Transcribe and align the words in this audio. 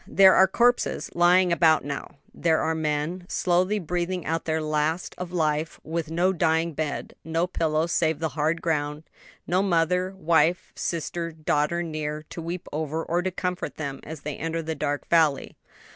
There 0.07 0.33
are 0.33 0.47
corpses 0.47 1.11
lying 1.13 1.51
about 1.53 1.85
now; 1.85 2.15
there 2.33 2.59
are 2.59 2.73
men, 2.73 3.23
slowly 3.29 3.77
breathing 3.77 4.25
out 4.25 4.45
their 4.45 4.59
last 4.59 5.13
of 5.19 5.31
life, 5.31 5.79
with 5.83 6.09
no 6.09 6.33
dying 6.33 6.73
bed, 6.73 7.13
no 7.23 7.45
pillow 7.45 7.85
save 7.85 8.17
the 8.17 8.29
hard 8.29 8.63
ground, 8.63 9.03
no 9.45 9.61
mother, 9.61 10.15
wife, 10.17 10.71
sister, 10.75 11.31
daughter 11.31 11.83
near, 11.83 12.23
to 12.31 12.41
weep 12.41 12.67
over, 12.73 13.05
or 13.05 13.21
to 13.21 13.29
comfort 13.29 13.75
them 13.75 13.99
as 14.01 14.21
they 14.21 14.37
enter 14.37 14.63
the 14.63 14.73
dark 14.73 15.07
valley. 15.07 15.55